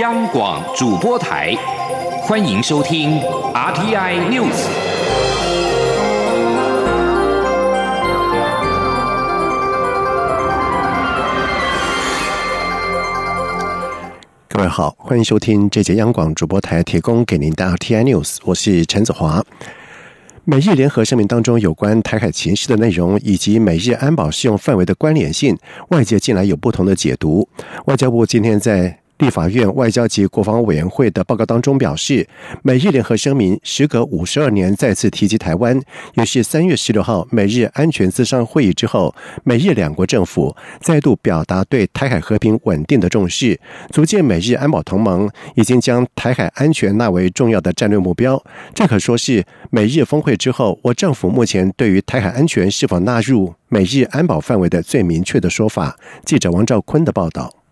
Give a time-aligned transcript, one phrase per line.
[0.00, 1.54] 央广主播台，
[2.22, 3.20] 欢迎收听
[3.52, 4.50] RTI News。
[14.48, 19.44] 各位好，欢迎收听这节央广主播台提供给您的 RTI News，我是陈子华。
[20.42, 25.56] 美日联合声明当中有关台海情势的内容，以及美日安保适用范围的关联性，
[25.90, 27.48] 外界近来有不同的解读。
[27.84, 29.03] 外交部今天在。
[29.18, 32.26] 立法院外交及国防委员会的报告当中表示，
[32.62, 35.80] 美日联合声明时隔五十二年再次提及台湾，
[36.14, 39.14] 也是三月十六号美日安全咨商会议之后，
[39.44, 43.58] 美日两国政府再度表达对台海和平稳定的重视，
[43.90, 48.42] 足见美日安保同盟已经将台海安全纳为重要的战略目标。
[48.74, 55.96] 这可说是美日峰会之后，我政府目前对于台海安全是否纳入美日安保范围的最明确的说法。
[56.24, 57.63] 记者王兆坤的报道。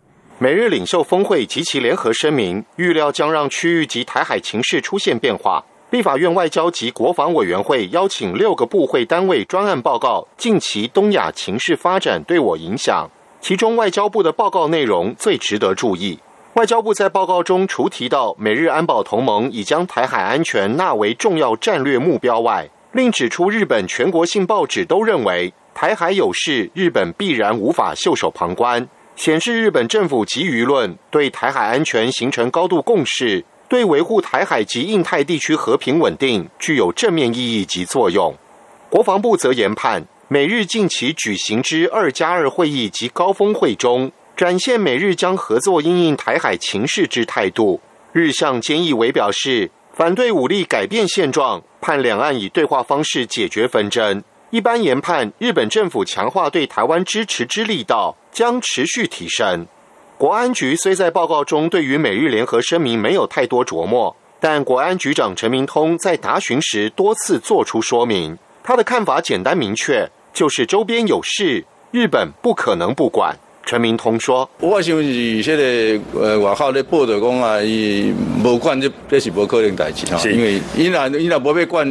[0.43, 5.65] 美日领袖峰会及其联合声明，预料将让区域及台海情势出现变化。
[5.91, 13.09] 立法院外交及国防委员会邀请六个部会单位专案报告近期东亚情势发展对我影响，
[13.41, 16.19] 其中外交部的报告内容最值得注意。
[16.55, 28.89] 外交部在报告中除提到美日安保同盟已将台海安全纳为重要战略目标外，另指出日本全国性报纸都认为台海有事，日本必然无法袖手旁观。
[29.15, 38.35] 显示日本政府及舆论对台海安全形成高度共识，对维护台海及印太地区和平稳定具有正面意义及作用。
[38.89, 47.81] 国防部则研判，美日近期举行之二加二会议及高峰会中，展现美日将合作应应台海情势之态度。
[48.13, 54.23] 日向菅义伟表示，反对武力改变现状，判两岸以对话方式解决纷争。
[54.51, 59.67] 一般研判，日本政府强化对台湾支持之力道将持续提升。
[60.19, 73.37] 国安局虽在报告中对于美日联合声明没有太多琢磨，但国安局长陈明通在答询时多次做出说明，他的看法简单明确，就是周边有事，日本不可能不管。
[73.65, 78.13] 陈明通说：“我想是这个呃外口咧报道讲啊，伊
[78.45, 81.87] 无管这这是无可能代志哈，因为伊若伊若无要管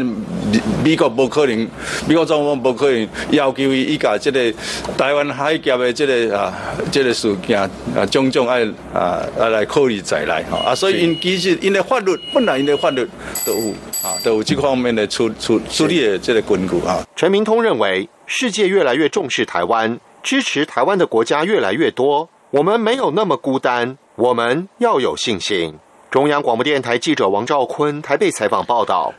[0.83, 1.67] 美国无可能，
[2.07, 4.53] 美国总统无可能要求伊伊甲这个
[4.97, 6.53] 台湾海峡的这个啊
[6.91, 13.07] 这个事件啊种种爱啊啊来考虑再来哈啊，所以因其实因的法律本来因的法律
[13.45, 13.71] 都有
[14.03, 19.99] 啊都有这方面的处处处理的这个根据啊。”陈明通认为，世界越来越重视台湾。
[20.23, 25.75] 支持台湾的国家越来越多，我们没有那么孤单，我们要有信心。
[26.09, 29.13] 中央广播电台记者王兆坤台北采访报道。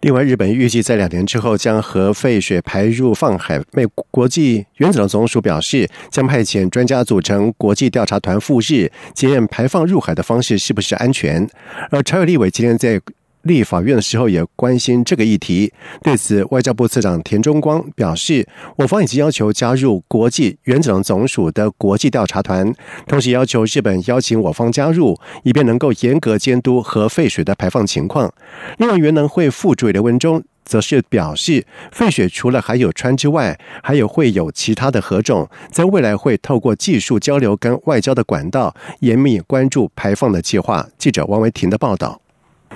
[0.00, 3.60] 另外，日本预计在两年之后将核废水排入放海。
[3.72, 11.44] 美国际原子能总署表示，将派遣专家组成国际调查团赴日检验排放入海的方式是不是安全。
[11.90, 13.00] 而朝野立委今天在。
[13.42, 15.72] 立法院的时候也关心这个议题，
[16.02, 22.72] 对此，外交部次长田中光表示，我方已经要求加入国际原子能总署的国际调查团，
[23.06, 28.32] 同时要求日本邀请我方加入，以便能够严格监督核废水的排放情况。
[28.78, 40.86] 另外，原能会副主委刘文中则是表示，废水除了含有氚之外，还有会有其他的核种，在未来会透过技术交流跟外交的管道，严密关注排放的计划。
[40.98, 42.20] 记者王维婷的报道。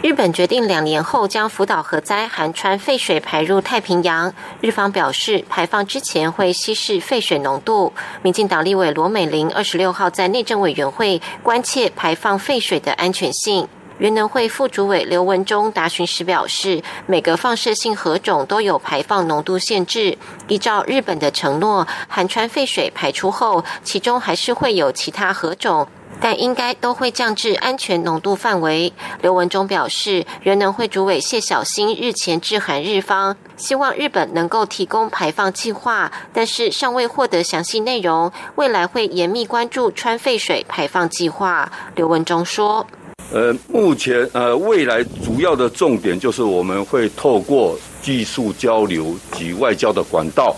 [0.01, 4.33] 日本决定两年后将福岛核灾含氚废水排入太平洋。
[4.61, 7.93] 日方表示，排放之前会稀释废水浓度。
[8.23, 13.69] 民进党立委罗美玲二十六号在内政委员会关切排放废水的安全性。
[13.99, 20.19] 原能会副主委刘文忠答询时表示，每个放射性核种都有排放浓度限制。
[20.49, 25.87] 依照日本的承诺，含氚废水排出后，其中还是会有其他核种。
[26.23, 28.93] 但应该都会降至安全浓度范围。
[29.21, 38.31] 刘文忠表示，原能会主委谢小新日前致函日方，希望日本能够提供排放计划，但是尚未获得详细内容。
[38.55, 41.71] 未来会严密关注川废水排放计划。
[41.97, 42.87] 刘文忠说
[43.35, 50.55] ：“呃，目前呃，未来主要的重点就是我们会透过技术交流及外交的管道，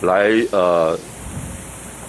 [0.00, 0.98] 来呃，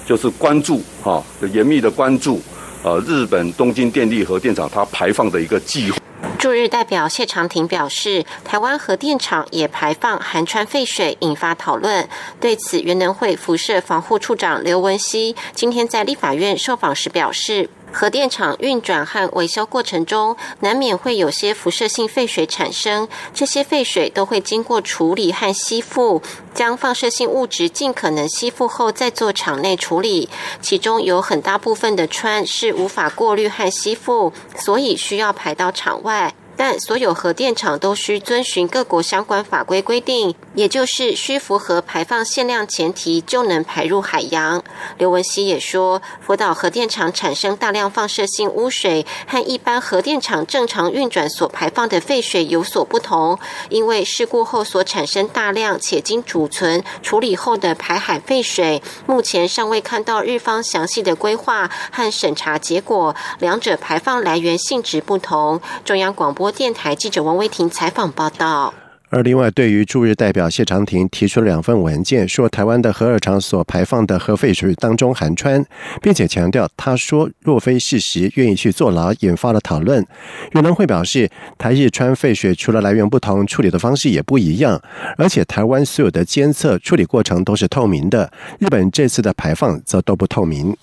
[0.07, 1.23] 就是关注哈，
[1.53, 2.41] 严密的关注。”
[2.83, 5.97] 呃，日本东京电力核电厂它排放的一个计划。
[6.39, 12.07] 驻日代表谢长廷表示，台湾核电厂也排放含川废水，引发讨论。
[12.39, 23.07] 对此，原能会辐射防护处长刘文熙今天在立法院受访时表示，核电厂运转和维修过程中，难免会有些辐射性废水产生。
[23.33, 26.21] 这些废水都会经过处理和吸附，
[26.53, 30.29] 将放射性物质尽可能吸附后再做场内处理。
[30.61, 36.35] 其中有很大部分的氚是无法过滤和吸附，所以需要排到场外。
[36.59, 44.63] 但所有核电厂都需遵循各国相关法规规定，也就是需符合排放限量前提就能排入海洋。
[44.97, 53.37] 刘文熙也说，福岛核电厂产生大量放射性污水，和一般核电厂正常运转所排放的废水有所不同，
[53.69, 65.61] 因为事故后所产生大量且经储存处理后的排海废水，目前尚未看到日方详细的规划和审查结果，两者排放来源性质不同。
[65.85, 66.47] 中央广播。
[66.57, 68.86] 电台记者王威婷采访报道。
[69.09, 75.63] 而另外，对于驻日代表谢长廷提出了两份文件，说台湾的核二厂所排放的核废水当中含氚，
[76.01, 80.05] 并且强调他说若非事实，愿意去坐牢，引发了讨论。
[80.51, 84.81] 越南会表示，台日氚废水除了来源不同，处理的方式也不一样，
[85.17, 88.29] 而且台湾所有的监测处理过程都是透明的，
[88.59, 90.75] 日本这次的排放则都不透明。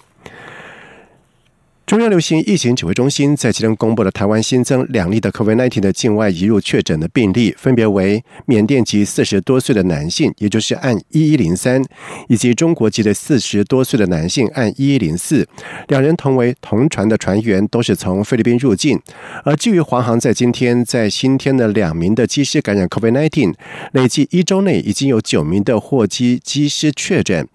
[1.87, 11.85] 中央流行疫情指挥中心在今天公布了台湾新增两例的 COVID-19 的境外移入确诊的病例，分别为缅甸籍四十多岁的男性，也就是按一一零三，
[12.29, 15.47] 以及中国籍的四十多岁的男性按一一零四。
[15.89, 18.99] 两人同为同船的船员，都是从菲律宾入境。
[19.45, 23.53] 而至于华航在今天在新添的两名的机师感染 COVID-19，
[23.93, 27.47] 累计一周内已经有九名的货机机师确诊。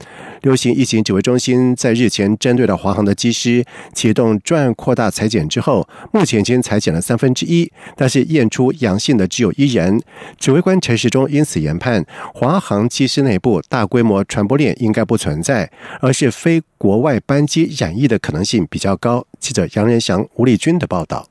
[0.42, 10.02] 流行疫情指挥中心在日前针对了华航的机师启动专扩大裁剪之后，目前已经裁剪了三分之一，但是验出阳性的只有一人。
[10.38, 15.70] 指挥官陈时中因此研判，华航机师内部大规模传播链应该不存在，
[16.02, 19.26] 而是非国外班机染疫的可能性比较高。
[19.40, 21.28] 记者杨仁祥、吴立军的报道。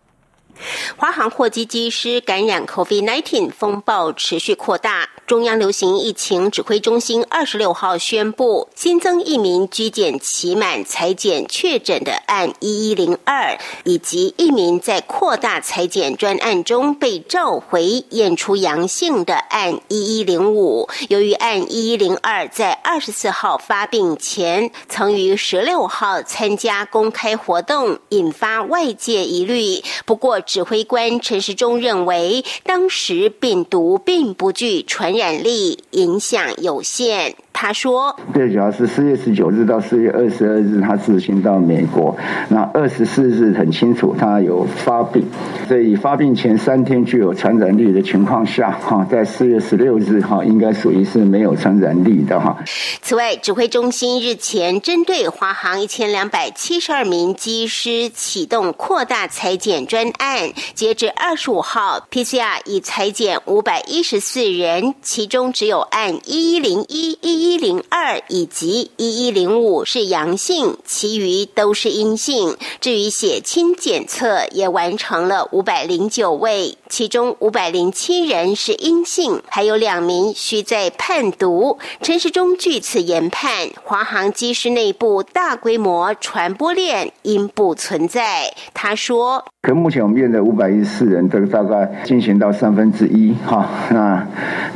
[0.96, 5.08] 华航货机机师感染 COVID-19 风暴持续扩大。
[5.28, 20.88] 中央流行疫情指挥中心二十六号宣布，新增一名居检期满裁检确诊的案一一零二，以及一名在扩大裁检专案中被召回验出阳性的案一一零五。
[21.10, 29.84] 由于案一一零二在二十四号发病前曾于十六号参加公开活动，引发外界疑虑。
[30.06, 37.34] 不过，指挥官陈时中认为，当时病毒并不具传染力，影响有限。
[37.60, 42.16] 他说：“最主要是四月十九日到四月二十二日，他自行到美国。
[42.48, 45.24] 那二十四日很清楚，他有发病，
[45.66, 52.56] 所以发病前三天具有传染力的情况下，哈，在四月十六日哈，应该属于是没有传染力的哈。
[53.02, 72.54] 此外，指挥中心日前针对华航一千两百七十二名机师启动扩大裁减专案，截至二十五号，PCR 已裁减五百一十四人，其中只有按一一零一一一。”一零二以及一一零五是阳性，其余都是阴性。
[72.78, 81.78] 至于血清检测也完成了五百零九位，其中五百零七人是阴性，还有两名需在判读。
[82.02, 88.52] 陈时中据此研判，华航机师内部大规模传播链应不存在。
[88.74, 94.26] 他说：“可目前我们验的五百一十四人，这个大概进行到三分之一哈，那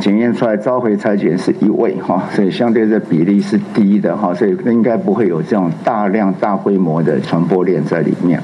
[0.00, 8.40] 检验出来召回裁剪是一位哈，所以。”相对的比例是低的哈，所以应该不会有这种大量大规模的传播链在里面。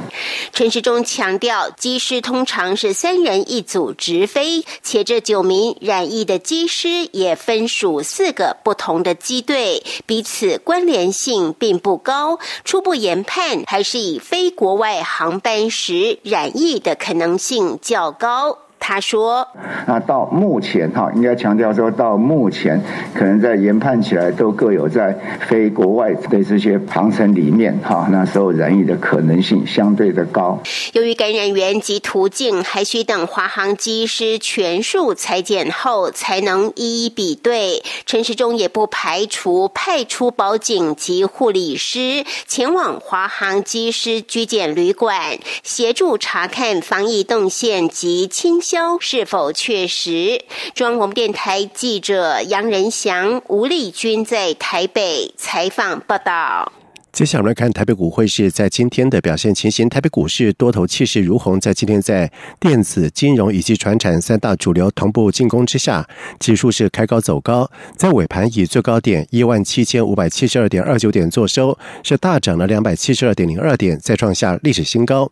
[0.52, 12.40] 陈时中强调，机师通常是三人一组直飞，且这九名染疫的机师也分属四个不同的机队，彼此关联性并不高。
[12.64, 18.58] 初步研判，还是以非国外航班时染疫的可能性较高。
[18.80, 19.46] 他说
[19.86, 22.80] ：“那到目前哈，应该强调说到目前，
[23.14, 25.18] 可能在研判起来都各有在
[25.48, 30.58] 非国外的这些航程里面哈，那时候染疫的可能性相对的高。
[30.92, 50.44] 由于感染源及途径还需等华航机师全数裁剪后才能一一比对，陈时中也不排除派出保警及护理师前往华航机师居检旅馆，协助查看防疫动线及清。”消是否确实？
[50.74, 56.70] 中央广播电台记者杨仁祥、吴丽君在台北采访报道。
[57.18, 59.88] 接下来来看台北股汇市在今天的表现情形。
[59.88, 66.08] 台北股市多头气势如虹，在今天在电子、金融以及船产三大主流同步进攻之下，
[66.38, 75.28] 指数是开高走高，在尾盘以最高点一万七千五百七十二点二九点作收，是大涨了两百七十二点零二点，再创下历史新高。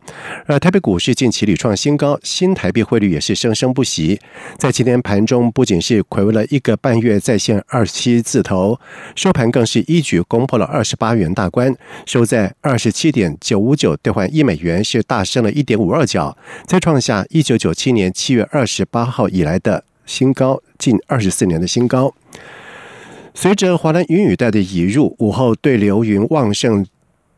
[0.47, 4.19] 而台北股市近期屡创新高，新台币汇率也是生生不息，
[4.59, 8.77] 在今天盘中不仅是回味了一个半月再现二七字头，
[9.15, 11.76] 收盘更是一举攻破了二十八元大关。
[12.05, 22.15] 收在二十七点九五九兑换一美元，是大升了一点五二角，再创下一九九七年七月二十八号以来的新高，近二十四年的新高。
[23.35, 26.87] 随着华南云雨带的移入，午后对流云旺盛。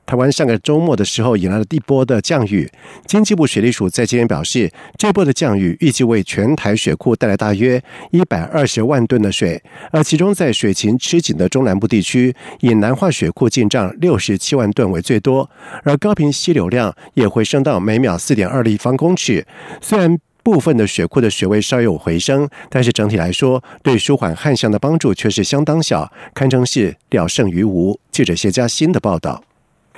[0.09, 2.67] 台湾上个周末的时候迎来了第一波的降雨，
[3.05, 15.51] 经济部水利署在今天表示，这波的降雨预计为全台水库带来大约一百二十万吨的水，而其中在水情吃紧的中南部地区，以南化水库进账六十七万吨为最多，
[15.83, 19.47] 而高频溪流量也回升到每秒四点二立方公尺。
[19.83, 28.01] 虽然部分的水库的水位稍有回升，但是整体来说，对舒缓旱象的帮助却是相当小，堪称是了胜于无。
[28.11, 29.45] 记者谢佳欣的报道。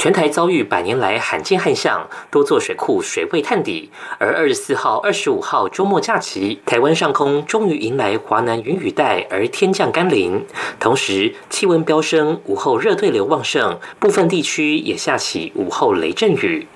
[0.00, 3.90] 全台遭遇百年来罕见旱象，多座水库水位探底。
[4.18, 10.42] 而二十四号、二十五号周末假期，台湾上空终于迎来华南云雨带，而天降甘霖。
[10.78, 16.66] 同时，气温飙升，午后热对流旺盛，部分地区也下起午后雷阵雨。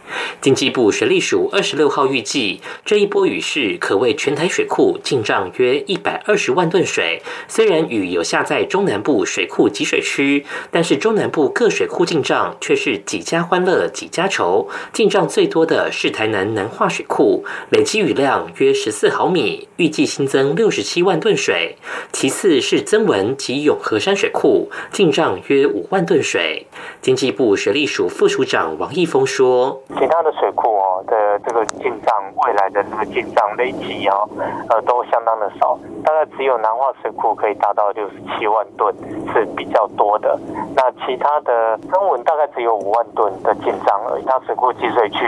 [0.40, 7.22] 经济部水利署二十六号预计，这一波雨势可为全台水库进账约一百二十万吨水。
[7.48, 14.68] 虽然雨有下在中南部水库集水区，但是中南部各水库进账却是几家欢乐几家愁。
[14.92, 21.76] 进账最多的是台南南化水库，累积雨量约十四毫米，预计新增六十七万吨水。
[22.12, 26.66] 其次是增文及永和山水库，进账约五万吨水。
[27.00, 29.82] 经济部水利署副署长王义峰说。
[29.98, 34.16] 其他的水库哦的这个进账，未来的这个进账累积啊，
[34.68, 38.94] 呃，都相当的少，大概只有南化水库可以达到六十七万吨
[39.32, 40.38] 是比较多的。
[40.76, 44.24] 那其他的增文大概只有五万吨的进账而已。
[44.26, 45.18] 它水库集水区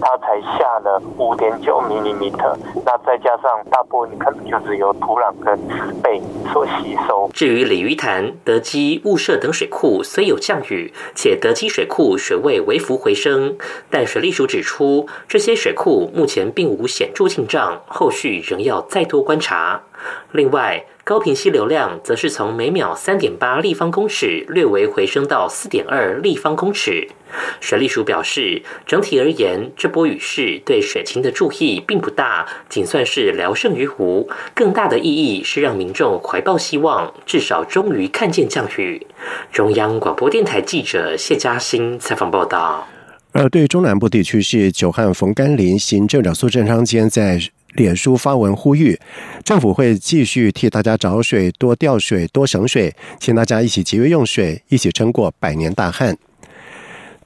[0.00, 6.20] 它才下了五点九毫米米特，那再加上大部分可能就只有土壤跟植被
[6.52, 7.28] 所吸收。
[7.32, 13.56] 至于鲤鱼潭、德基、雾社等水库虽有降雨，且德基水库水位微幅回升，
[13.90, 19.82] 但水利署指出，这些水库目前并无显著进账，后续仍要再多观察。
[20.32, 27.06] 另外，高频溪流量则是从每秒三点八立方公尺略微回升到四点二立方公尺。
[27.60, 34.28] 水利署表示，整体而言，这波雨势对水情的注意并不大，仅算是聊胜于无。
[34.52, 39.06] 更大的意义是让民众怀抱希望，至少终于看见降雨。
[39.52, 42.88] 中央广播电台记者谢嘉欣采访报道。
[43.32, 47.40] 而对中南部地区是久旱逢甘霖，行政长苏贞昌今天在
[47.74, 48.98] 脸书发文呼吁，
[49.44, 56.16] 政府会继续替大家找水，多调水，多省水，请大家一起节约用水，一起撑过百年大旱。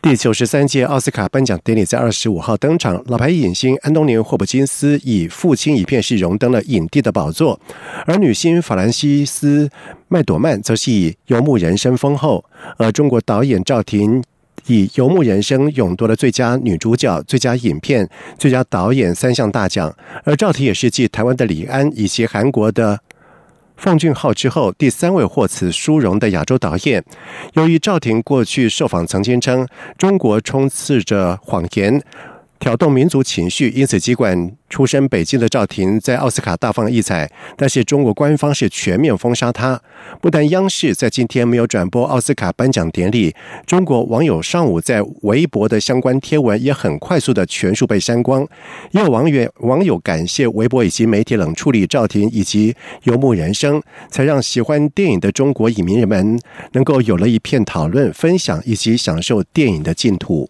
[0.03, 7.59] 第九十三届奥斯卡颁奖典礼在二十五号登场，老牌影星安东尼·霍普金斯以《父亲》一片是荣登了影帝的宝座，
[8.05, 9.67] 而女星法兰西斯·
[10.09, 12.45] 麦朵曼则是以《游牧人生》封后，
[12.77, 14.23] 而中国导演赵婷。
[14.67, 18.09] 以《游牧人生》勇夺了最佳女主角、最佳影片、
[18.39, 19.95] 最佳导演三项大奖，
[20.25, 22.99] 而赵婷也是继台湾的李安以及韩国的
[23.77, 27.05] 奉俊昊之后第三位获此殊荣的亚洲导演。
[27.55, 29.67] 由于赵婷过去受访曾经称，
[29.99, 32.03] 中国充斥着谎言。
[32.65, 39.79] 挑动民族情绪，因此尽管出身北京的赵婷在奥斯卡大放异彩，但是中国官方是全面封杀她。
[40.23, 48.49] 不但央视在今天没有转播奥斯卡颁奖典礼，中国网友上午在微博的相关贴文也很快速的全数被删光。
[48.93, 53.79] 也有网友网友感谢微博以及媒体冷处理赵婷以及《游牧人生》，
[54.09, 56.41] 才让喜欢电影的中国影迷人们
[56.73, 60.49] 能够有了一片讨论、分享以及享受电影的净土。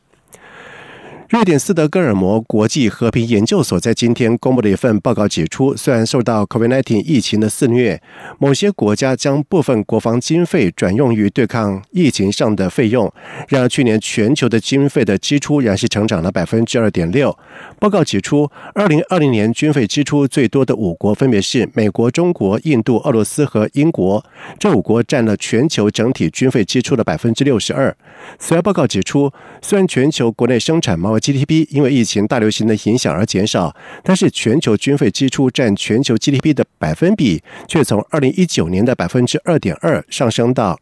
[1.35, 8.01] 瑞典斯德哥尔摩国际和平研究所在今天公布的一份报告指出，虽然受到 COVID-19 疫情的肆虐，
[8.39, 13.13] 某些国家将部分国防经费转用于对抗疫情上的费用，
[13.49, 17.37] 然而去年全球的经费的支出仍是成长了百分之二点六。
[17.81, 24.25] 报告指出，二零二零年军费支出最多的五国分别是美国、中国、印度、俄罗斯和英国，
[24.57, 27.93] 这五国占了全球整体军费支出的百分之六十二。
[28.39, 40.79] 此外，报告指出，虽然全球国内生产毛 GDP 因为疫情大流行的影响而减少，但是全球军费支出占全球 GDP 的百分比却从二零一九年的百分之二点二上升到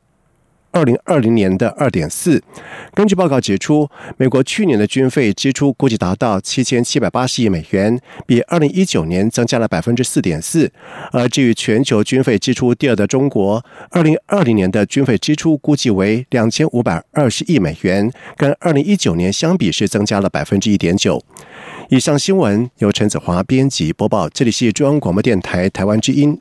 [0.72, 2.42] 二零二零年的二点四。
[2.94, 10.72] 根据报告指出，美国去年的军费支出估计达到七千七百八十亿美元，比二零一九年增加了百分之四点四。
[11.12, 21.22] 而至于全球军费支出第二的中国，二零二零年的军费支出估计为两千五百二十亿美元，跟二零一九年相比是增加了百分之一点九。
[21.90, 26.40] 以上新闻由陈子华编辑播报，这里是中央广播电台台湾之音。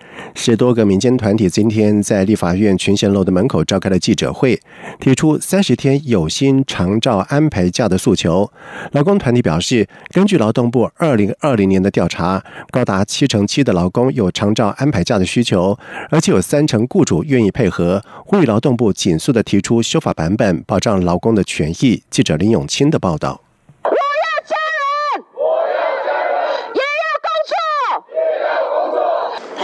[0.33, 4.59] 十多个民间团体今天在立法院群贤楼的门口召开了记者会，
[4.99, 8.51] 提出三十天有薪长照安排假的诉求。
[8.91, 15.77] 劳工团体表示，根据劳动部二零二零年的调查，高达七成七的劳工有长照安排假的需求，
[16.09, 22.01] 而且有三成雇主愿意配合，呼吁劳动部紧速的提出修法版本，保障劳工的权益。
[22.09, 23.41] 记者林永清的报道。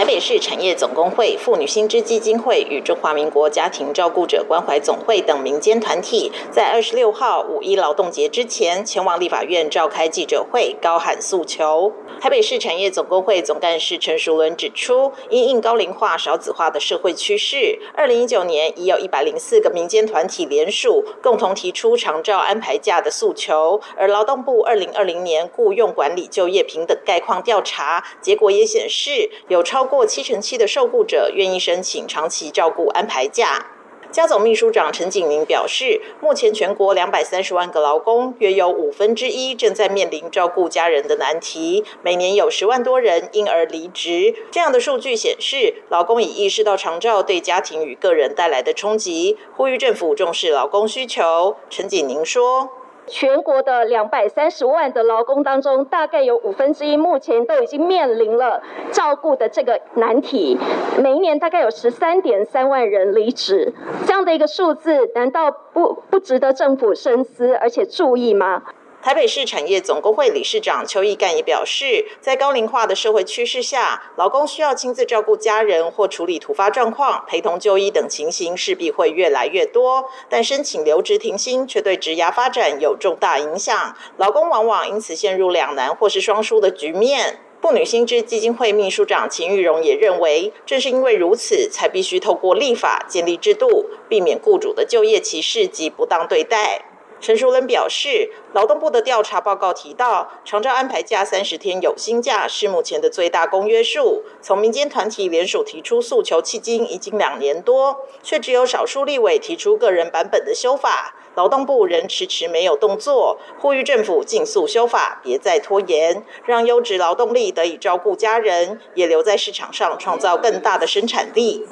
[0.08, 11.92] 北市产业总工会、妇女新知基金会与中华民国家庭照顾者关怀总会等民间团体，在二十六号五一劳动节之前，前往立法院召开记者会，高喊诉求。
[12.22, 23.78] 台北市产业总工会总干事陈淑伦指出，因应高龄化、少子化的社会趋势，二零一九年已有一百零四个民间团体联署，共同提出长照安排假的诉求。
[23.94, 33.66] 而劳动部二零二零年雇用管理就业平等概况调查结果也显示，有超过七成七的受雇者愿意申请长期照顾安排假。
[34.10, 44.34] 家总秘书长陈景明表示，目前全国两百三十万个劳工，约有五分之一正在面临照顾家人的难题，每年有十万多人因而离职。
[44.50, 51.56] 这样的数据显示，劳工已意识到长照对家庭与个人带来的冲击，呼吁政府重视劳工需求。
[51.68, 52.70] 陈景明说。
[53.08, 58.62] 全国的两百三十万的劳工当中，大概有五分之一目前都已经面临了
[58.92, 60.56] 照顾的这个难题。
[61.02, 63.72] 每一年大概有十三点三万人离职，
[64.06, 68.62] 这样的一个数字，难道不不值得政府深思而且注意吗？
[69.08, 80.04] 台北市产业总工会理事长邱义干也表示，在高龄化的社会趋势下，劳工需要亲自照顾家人或处理突发状况、陪同就医等情形势必会越来越多。
[80.28, 87.40] 但申请留职停薪却对职涯发展有重大影响，劳工往往因此陷入两难或是双输的局面。
[87.62, 96.82] 妇女薪资基金会秘书长秦玉荣也认为，正是因为如此，才必须透过立法建立制度，避免雇主的就业歧视及不当对待。
[97.20, 104.22] 陈淑伦表示，劳动部的调查报告提到，长照安排假三十天有薪假是目前的最大公约数。
[104.40, 121.66] 从民间团体联署提出诉求迄今已经两年多，却只有少数立委提出个人版本的修法，劳动部仍迟迟没有动作，呼吁政府尽速修法，别再拖延，让优质劳动力得以照顾家人，也留在市场上创造更大的生产力。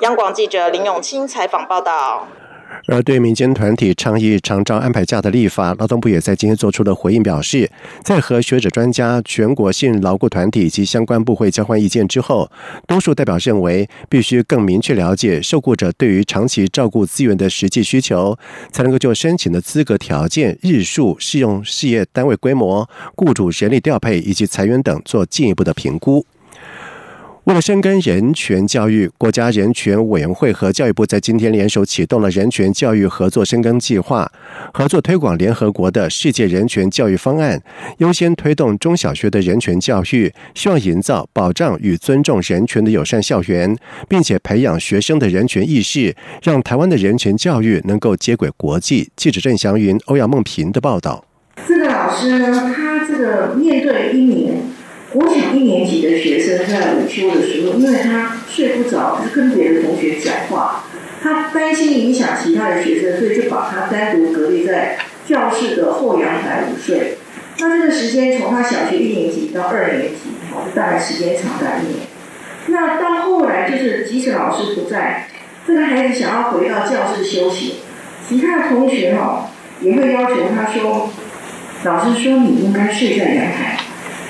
[0.00, 2.28] 央广记者林永清采访报道。
[2.86, 7.70] 而对民间团体倡议长照安排假的立法，劳动部也在今天做出了回应，表示
[8.02, 12.50] 在和学者专家、全国性劳雇团体及相关部会交换意见之后，
[12.86, 18.38] 多数代表认为，必须更明确了解受雇者对于长期照顾资源的实际需求，
[18.70, 26.24] 才能够就申请的资格条件、日数、适用事业单位规模、雇主人力调配以及裁员等做进一步的评估。
[27.44, 34.30] 为了深耕人权教育，国家人权委员会和教育部在今天联手启动了人权教育合作深耕计划，
[34.72, 37.62] 合作推广联合国的世界人权教育方案，
[37.98, 43.76] 优先推动中小学的人权教育，希望营造保障与尊重人权的友善校园，
[44.08, 49.10] 并且培养学生的人权意识，让台湾的人权教育能够接轨国际。
[49.16, 51.22] 记者郑祥云、欧阳梦平的报道。
[51.68, 54.54] 这个老师呢，他这个面对一年。
[55.14, 60.84] 我想一年级的学生在午休的时候，因为他睡不着，就跟别的同学讲话，
[61.22, 67.18] 他担心影响其他的学生，所以就把他单独隔离在教室的后阳台午睡。
[67.60, 70.16] 那这个时间从他小学一年级到二年级，
[70.74, 72.08] 大概时间长达一年。
[72.66, 75.28] 那到后来就是，即使老师不在，
[75.64, 77.76] 这个孩子想要回到教室休息，
[78.28, 79.48] 其他的同学哈
[79.80, 81.08] 也会要求他说，
[81.84, 83.78] 老师说你应该睡在阳台。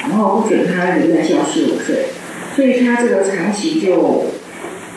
[0.09, 2.07] 然后不准他留在教室午睡，
[2.55, 4.27] 所以他这个长期就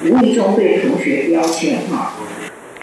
[0.03, 2.16] 无意中被同学标签化。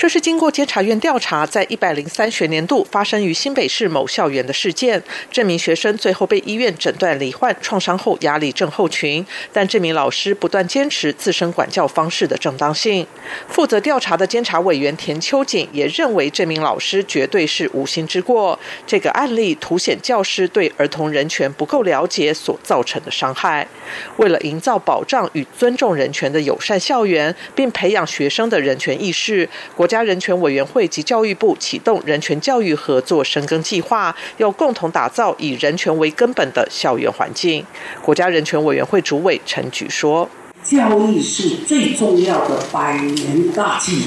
[0.04, 5.02] 这是经过监察院调查，在一百零三学年度发生于新北市某校园的事件。
[5.30, 13.06] 这名学生最后被医院诊断罹患创伤后压力症候群，但这名老师不断坚持自身管教方式的正当性。
[13.48, 18.58] 负责调查的监察委员田秋瑾也认为，这名老师绝对是无心之过。
[18.86, 23.66] 这个案例凸显教师对儿童人权不够了解所造成的伤害。
[24.16, 29.48] 为了营造保障与尊重人权的友善校园，并培养学生的人权意识。
[29.76, 37.64] 国家人权委员会及教育部启动人权教育合作深耕计划，要共同打造以人权为根本的校园环境。
[38.02, 40.28] 国家人权委员会主委陈菊说
[40.62, 44.04] ：“教育是最重要的百年大计，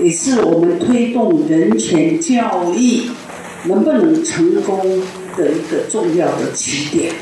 [0.00, 3.10] 也是我们推动人权教育
[3.64, 5.02] 能不能成功
[5.36, 7.14] 的一个重要的起点。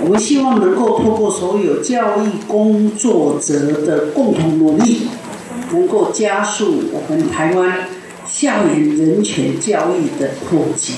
[0.00, 5.08] 我们希望能够透过所有教育工作者的共同努力。”
[5.70, 7.86] 能够加速我们台湾
[8.26, 10.94] 校园人权教育的普及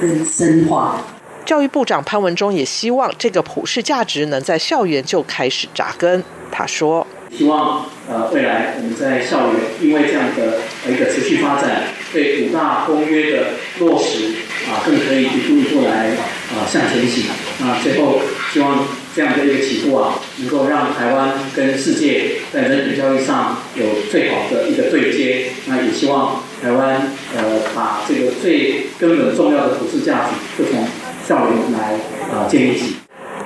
[0.00, 1.04] 跟深化。
[1.44, 6.24] 教育部长潘文忠也希望这个普世价值能在校园就开始扎根。
[6.50, 10.58] 他说：“希望呃未来我们在校园，因为这样的
[10.92, 13.46] 一个持续发展，对五大公约的
[13.78, 14.24] 落实
[14.68, 16.10] 啊，更可以一步一步来
[16.54, 17.24] 啊向前行。
[17.60, 18.20] 那最后
[18.52, 25.46] 希望。”这样的一个起步啊，能够让台湾跟世界在人权教育上有最好的一个对接。
[25.66, 30.86] 那也希望台湾呃把这个最根本重要的普世价值，就从
[31.26, 31.94] 校园来
[32.32, 32.94] 啊建立起。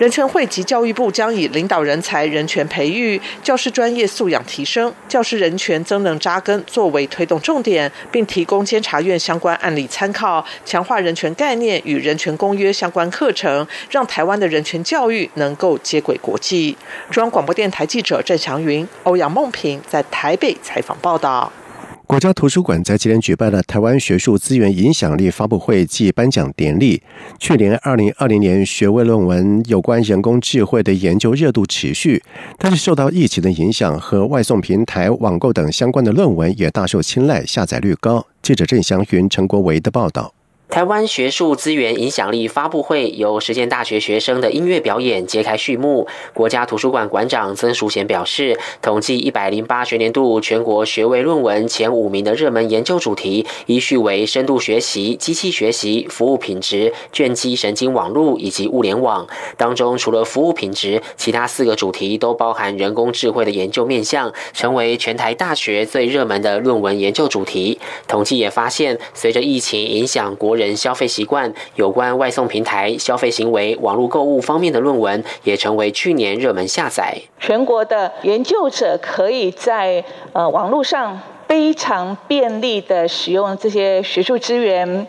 [0.00, 16.76] 人权会及教育部将以领导人才、人权培育、教师专业素养提升、教师人权增能扎根作为推动重点，并提供监察院相关案例参考，强化人权概念与人权公约相关课程，让台湾的人权教育能够接轨国际。
[17.10, 21.52] 中央广播电台记者郑祥云、欧阳梦平在台北采访报道。
[22.06, 27.02] 国家图书馆在今天举办了台湾学术资源影响力发布会暨颁奖典礼。
[27.38, 32.22] 去年二零二零年学位论文有关人工智慧的研究热度持续，
[32.58, 38.26] 但是受到疫情的影响和外送平台网购等相关的论文也大受青睐，下载率高。
[38.42, 40.33] 记者郑祥云、陈国维的报道。
[40.70, 46.08] 台湾学术资源影响力发布会由实践大学学生的音乐表演揭开序幕。
[46.32, 59.28] 国家图书馆馆长曾淑贤表示，统计一百零八学年度全国学位论文前五名的热门研究主题，依序为深度学习、机器学习、服务品质、卷积神经网络以及物联网。
[59.56, 67.78] 当中，除了服务品质，其他四个主题都包含人工智慧的研究面向，成为全台大学最热门的论文研究主题。
[68.08, 70.74] 统计也发现，随着疫情影响国人。
[70.74, 77.16] 消费习惯有关外送平台消费行为、网络购物方面的论文，也成为去年热门下载。
[77.38, 85.06] 全国的研究者可以在呃网络上非常便利的使用这些学术资源，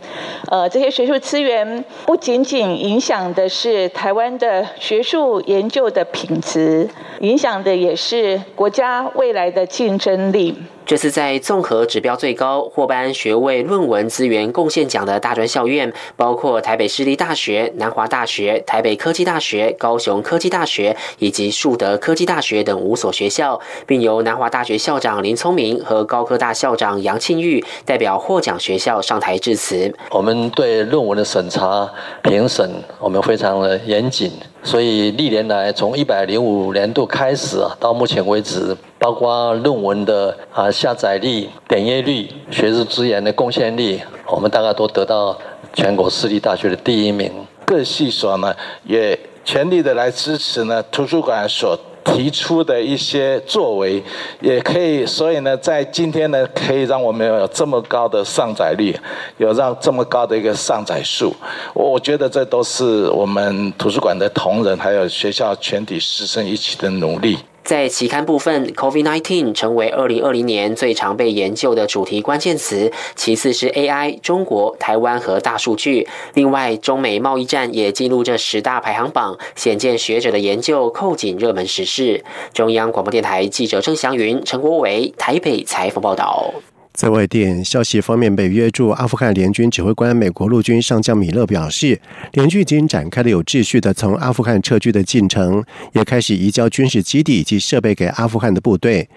[0.49, 6.87] 呃，这些学术资源不仅仅影响的是台湾的学术研究的品质，
[7.19, 10.55] 影响的也是国家未来的竞争力。
[10.85, 29.91] 这次在综合指标最高获颁学位论文资源贡献奖的大专校院，包括台北市立大学、南华大学、台北科技大学、高雄科技大学以及树德科技大学等五所学校，并由南华大学校长林聪明和高科大校长杨庆玉代表获奖学校上台致辞。
[30.11, 31.89] 我们对论文的审查
[32.21, 32.69] 评审，
[32.99, 34.31] 我们非常的严谨。
[34.65, 45.37] 所以历年来，从一百零五年度开始啊，到目前为止，包括论文的啊下载率、点阅率、学术资源的贡献率，我们大概都得到
[45.71, 47.31] 全国私立大学的第一名。
[47.63, 51.79] 各系所呢，也全力的来支持呢图书馆所。
[52.05, 54.01] 提出的一些作为，
[54.39, 58.95] 也可以，所以呢，在今天呢，可以让我们有这么高的上载率，
[59.37, 61.33] 有让这么高的一个上载数，
[61.73, 67.39] 我觉得这都是我们图书馆的同仁还有学校全体师生一起的努力。
[67.65, 76.07] 在期刊部分，COVID-19 成为二零二零年最常被研究的主题关键词，其次是 AI、中国、台湾和大数据。
[76.35, 82.23] 另外，中美贸易战也进入这十大排行榜，显见学者的研究扣紧热门时事。
[82.53, 86.53] 中央广播电台记者郑祥云、陈国伟台北采访报道。
[86.95, 91.99] 在外电消息方面，被约驻阿富汗联军指挥官美国陆军上将米勒表示，
[92.31, 99.07] 联军已经展开了有秩序的从阿富汗撤军的进程，也开始移交军事基地以及设备给阿富汗的部队。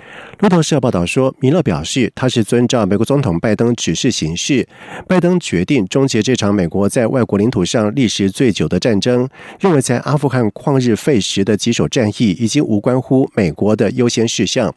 [0.41, 4.67] 路透社报道说，米勒表示，他是遵照美国总统拜登指示行事。
[5.07, 9.29] 拜登决定终结这场美国在外国领土上历时最久的战争，
[9.61, 14.75] 认为在阿富汗旷日费时的棘手战役已经无关乎美国的优先事项。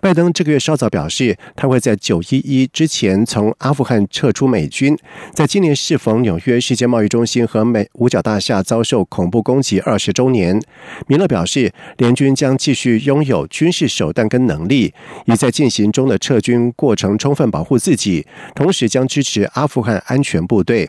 [0.00, 2.38] 拜登这个月稍早表示，他会在九一。
[2.38, 4.96] 第一之前从阿富汗撤出美军，
[5.32, 10.62] 在今年适逢纽约世界贸易中心和美五角大厦遭受恐怖攻击二十周年，
[11.08, 18.24] 米勒表示，联军将继续拥有军事手段跟能力，以在进行中的撤军过程充分保护自己，
[18.54, 20.88] 同时将支持阿富汗安全部队。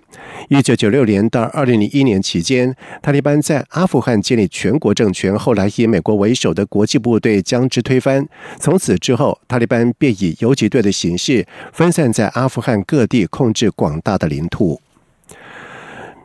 [0.49, 8.27] 一九九六年到二零零一年期间，塔利班在阿富汗建立全国政权，后来以美国为首的国际部队将之推翻。
[8.59, 14.81] 从此此之后，塔利班便以游击队的形式分散在阿富汗各地，控制广大的领土。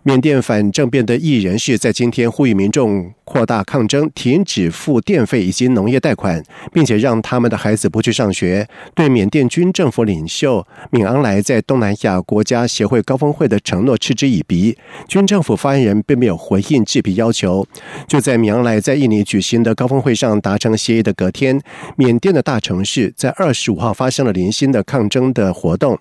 [0.06, 8.68] 缅甸反政变的异人士在今天呼吁民众扩大抗争，停止付电费以及农业贷款，并且让他们的孩子不去上学。
[8.94, 14.76] 对缅甸军政府领袖敏昂莱在东南亚国家协会高峰会的承诺嗤之以鼻，
[15.08, 17.66] 军政府发言人并没有回应这笔要求。
[18.06, 21.58] 就在敏昂莱在印尼举行的高峰会上达成协议的隔天，
[21.96, 25.98] 缅甸的大城市在二十五号发生了零星的抗争的活动。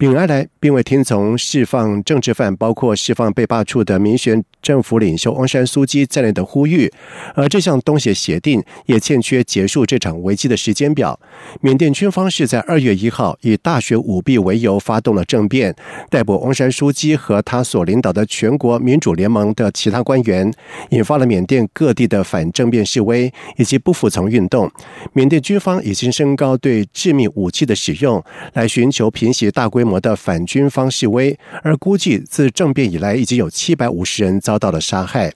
[0.00, 3.43] 敏昂莱并未听从释放政治犯，包括释放被。
[3.46, 6.90] 罢黜的民选政府领袖翁山苏基在内的呼吁，
[7.34, 11.20] 而这项东协协定也欠缺结束这场危机的时间表。
[11.60, 15.74] 缅甸军方是在二月一号以大学舞弊为由发动了政变，
[16.08, 20.50] 逮捕翁山苏基和他所领导的全国民主联盟的其他官员，
[20.90, 24.70] 引发了缅甸各地的反政变示威以及不服从运动。
[25.12, 33.33] 缅甸军方已经升高对致命武器的使用，来寻求平息大规模的反军方示威，而估计自政变以来已经。
[33.36, 35.32] 有七百五十人遭到了杀害。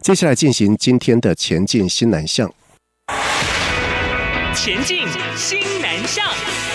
[0.00, 2.52] 接下来进行今天的前进新南向。
[4.54, 6.69] 前进新南向。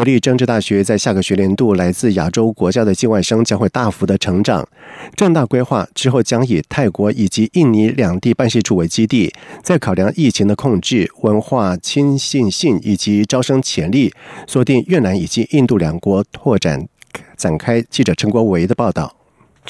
[0.00, 4.66] 国立政治大学在下个学年度，来自亚洲国家的境外生将会大幅的成长。
[5.14, 9.30] 正大规划之后将以泰国以及印尼两地办事处为基地，
[9.62, 14.10] 在考量疫情的控制、文化亲信性以及招生潜力，
[14.46, 16.88] 锁定越南以及印度两国拓展
[17.36, 17.82] 展开。
[17.82, 19.19] 记者陈国维的报道。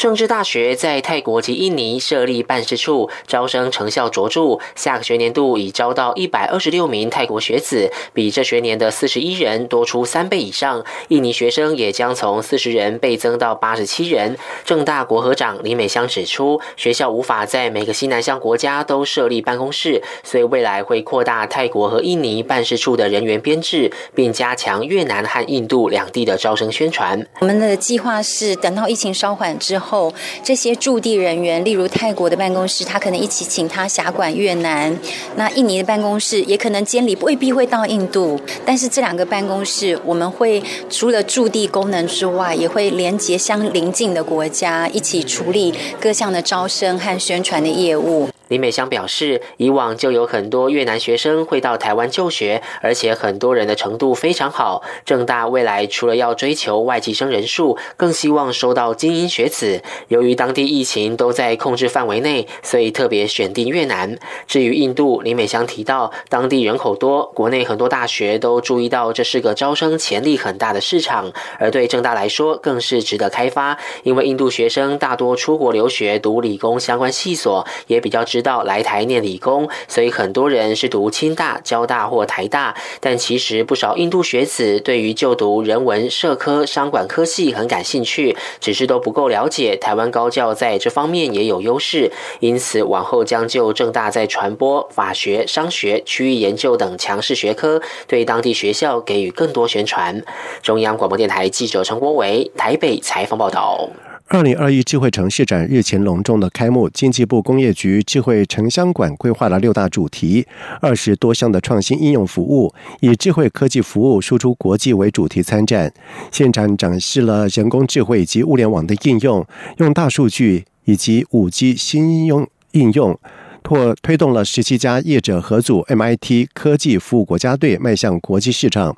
[0.00, 4.58] 政治大学在泰国及印尼设立办事处，招生成效卓著。
[4.74, 10.82] 下个学年度已招到一百二十六名泰国学子，比这学年的四十一人多出三倍以上。
[11.08, 14.38] 印尼学生也将从四十人倍增到八十七人。
[14.64, 27.22] 正大国合长李美香指出，学校无法在每个西南向国家都设立办公室，所以未来会扩大泰国和印尼办事处的人员编制，并加强越南和印度两地的招生宣传。
[27.40, 29.89] 我们的计划是等到疫情稍缓之后。
[29.90, 30.12] 后，
[30.44, 34.94] 这些驻地人员，例如泰国的办公室，他可能一起请他辖管越南；
[35.36, 38.40] 那印尼的办公室也可能监理，未必会到印度。
[38.64, 48.28] 但是这两个办公室，我们会除了驻地功能之外，也会连接相邻近的国家，一起处理各项的招生和宣传的业务。
[48.50, 54.82] 李美香表示，以往就有很多越南学生会到台湾就学，而且很多人的程度非常好。
[55.04, 59.80] 正大未来除了要追求外籍生人数，更希望收到精英学子。
[60.08, 64.18] 由于当地疫情都在控制范围内，所以特别选定越南。
[64.48, 78.39] 至于印度，李美香提到，当地人口多，国内很多大学都注意到这是个招生潜力很大的市场，而对正大来说更是值得开发，因为印度学生大多出国留学读理工相关系所，也比较知。
[78.42, 82.74] 到来台念理工，所以很多人是读清大、交大或台大。
[83.00, 92.10] 但其实不少印度学子对于就读人文、社科、商管科系很感兴趣，只是都不够了解台湾高教在这方面也有优势。
[92.40, 100.22] 因此，往后将就正大在传播、法学、商学、区域研究等强势学科，对当地学校给予更多宣传。
[100.62, 103.88] 中央广播电台记者陈国伟台北采访报道。
[104.32, 110.46] 二零二一智慧城市展日前隆重的开幕，经济部工业局智慧城乡馆规划了六大主题，
[110.80, 115.92] 二十多项的创新应用服务，以智慧科技服务输出国际为主题参展。
[116.30, 119.44] 现场展示了人工智慧以及物联网的应用，
[119.78, 123.18] 用大数据以及五 G 新应用应用。
[123.62, 128.96] 或推动了十七家业者合组 MIT 科技服务国家队迈向国际市场，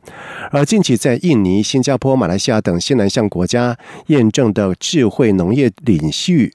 [0.50, 6.52] 而近期在印尼、新加坡、马来西亚等西南向国家验证的智慧农业领域。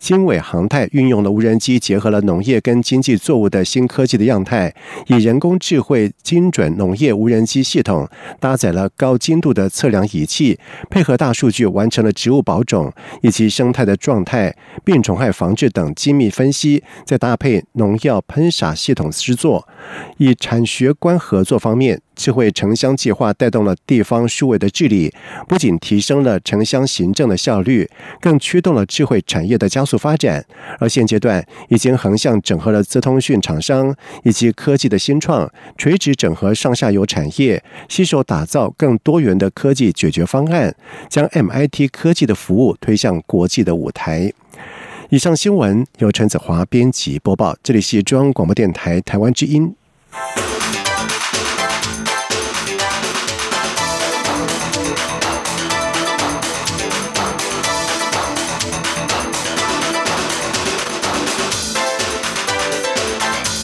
[0.00, 4.74] 经纬航太运用了无人机，结合了农业跟经济作物的新科技的样态，
[5.08, 8.08] 以人工智慧精准农业无人机系统
[8.40, 10.58] 搭载了高精度的测量仪器，
[10.88, 19.68] 配合大数据完成了植物保种以及生态的状态、病虫害防治等精密分析，再搭配农药喷洒系统制作。
[20.16, 22.00] 以产学官合作方面。
[22.20, 25.10] 智慧城乡计划带动了地方数位的治理，
[25.48, 27.88] 不仅提升了城乡行政的效率，
[28.20, 30.44] 更驱动了智慧产业的加速发展。
[30.78, 40.74] 而现阶段已经横向整合了资通讯厂商以及科技的新创，垂直整合上下游产业，携手打造更多元的科技解决方案，
[41.08, 44.30] 将 MIT 科技的服务推向国际的舞台。
[45.08, 49.74] 以上新闻由陈子华编辑播报，这里是中央广播电台台湾之音。